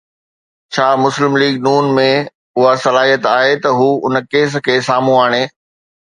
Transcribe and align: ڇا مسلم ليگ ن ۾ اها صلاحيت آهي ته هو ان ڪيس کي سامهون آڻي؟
ڇا 0.73 0.85
مسلم 1.03 1.33
ليگ 1.41 1.55
ن 1.65 1.91
۾ 1.97 2.05
اها 2.57 2.71
صلاحيت 2.85 3.23
آهي 3.35 3.53
ته 3.67 3.75
هو 3.79 3.87
ان 4.05 4.13
ڪيس 4.31 4.51
کي 4.65 4.81
سامهون 4.89 5.21
آڻي؟ 5.25 5.43